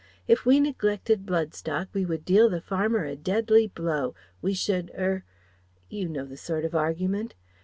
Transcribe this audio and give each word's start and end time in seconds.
If 0.27 0.47
we 0.47 0.59
neglected 0.59 1.27
blood 1.27 1.53
stock 1.53 1.89
we 1.93 2.05
would 2.07 2.25
deal 2.25 2.49
the 2.49 2.59
farmer 2.59 3.05
a 3.05 3.15
deadly 3.15 3.67
blow, 3.67 4.15
we 4.41 4.55
should 4.55 4.89
er 4.97 5.25
You 5.89 6.09
know 6.09 6.25
the 6.25 6.37
sort 6.37 6.65
of 6.65 6.73
argument? 6.73 7.35